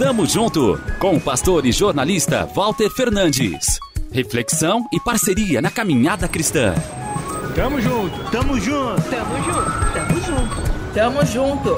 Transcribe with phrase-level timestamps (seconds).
[0.00, 3.78] Tamo junto com o pastor e jornalista Walter Fernandes.
[4.10, 6.72] Reflexão e parceria na caminhada cristã.
[7.54, 11.76] Tamo junto, tamo junto, tamo junto, tamo junto, tamo junto.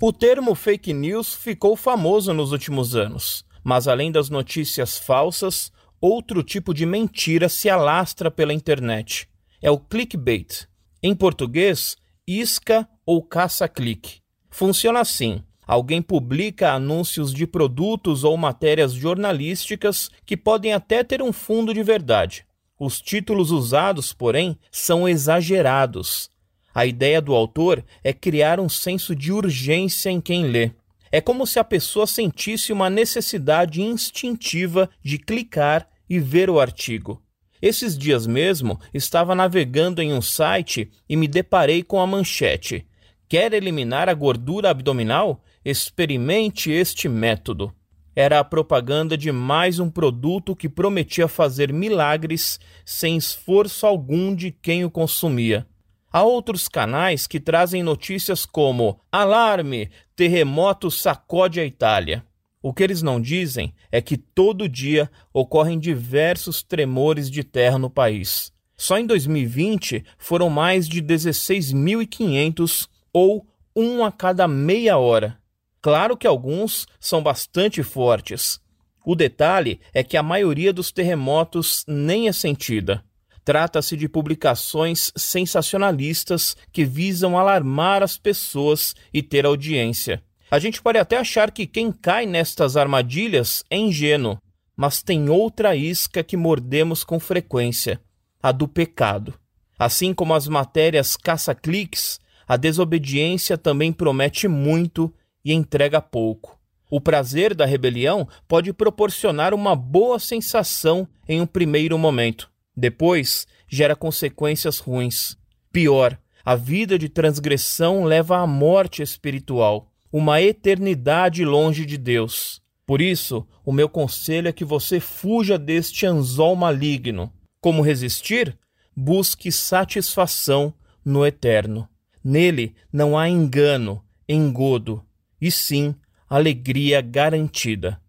[0.00, 6.44] O termo fake news ficou famoso nos últimos anos, mas além das notícias falsas, outro
[6.44, 9.28] tipo de mentira se alastra pela internet.
[9.60, 10.68] É o clickbait.
[11.02, 14.24] Em português, isca ou caça-clique.
[14.56, 21.30] Funciona assim: alguém publica anúncios de produtos ou matérias jornalísticas que podem até ter um
[21.30, 22.46] fundo de verdade.
[22.80, 26.30] Os títulos usados, porém, são exagerados.
[26.74, 30.70] A ideia do autor é criar um senso de urgência em quem lê.
[31.12, 37.22] É como se a pessoa sentisse uma necessidade instintiva de clicar e ver o artigo.
[37.60, 42.86] Esses dias mesmo estava navegando em um site e me deparei com a manchete:
[43.28, 45.42] Quer eliminar a gordura abdominal?
[45.64, 47.74] Experimente este método.
[48.14, 54.52] Era a propaganda de mais um produto que prometia fazer milagres sem esforço algum de
[54.52, 55.66] quem o consumia.
[56.12, 59.90] Há outros canais que trazem notícias como: Alarme!
[60.14, 62.24] Terremoto sacode a Itália.
[62.62, 67.90] O que eles não dizem é que todo dia ocorrem diversos tremores de terra no
[67.90, 68.52] país.
[68.76, 72.88] Só em 2020 foram mais de 16.500
[73.18, 75.38] ou um a cada meia hora.
[75.80, 78.60] Claro que alguns são bastante fortes.
[79.06, 83.02] O detalhe é que a maioria dos terremotos nem é sentida.
[83.42, 90.22] Trata-se de publicações sensacionalistas que visam alarmar as pessoas e ter audiência.
[90.50, 94.36] A gente pode até achar que quem cai nestas armadilhas é ingênuo,
[94.76, 97.98] mas tem outra isca que mordemos com frequência:
[98.42, 99.32] a do pecado.
[99.78, 105.12] Assim como as matérias caça-cliques, a desobediência também promete muito
[105.44, 106.58] e entrega pouco.
[106.88, 112.50] O prazer da rebelião pode proporcionar uma boa sensação em um primeiro momento.
[112.76, 115.36] Depois, gera consequências ruins.
[115.72, 122.62] Pior, a vida de transgressão leva à morte espiritual uma eternidade longe de Deus.
[122.86, 127.32] Por isso, o meu conselho é que você fuja deste anzol maligno.
[127.60, 128.56] Como resistir?
[128.94, 130.72] Busque satisfação
[131.04, 131.88] no eterno.
[132.28, 135.00] Nele não há engano, engodo,
[135.40, 135.94] e sim
[136.28, 138.00] alegria garantida.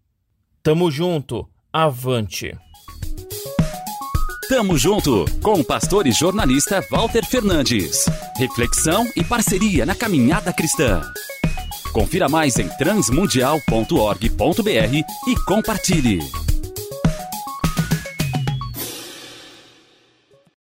[0.60, 2.52] Tamo junto, avante.
[4.48, 8.06] Tamo junto com o pastor e jornalista Walter Fernandes.
[8.36, 11.00] Reflexão e parceria na caminhada cristã.
[11.92, 16.18] Confira mais em transmundial.org.br e compartilhe.